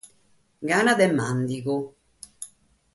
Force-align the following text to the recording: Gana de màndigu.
Gana 0.71 0.95
de 1.01 1.07
màndigu. 1.21 1.79